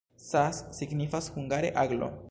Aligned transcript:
Sas 0.29 0.61
signifas 0.79 1.31
hungare: 1.37 1.73
aglo. 1.85 2.11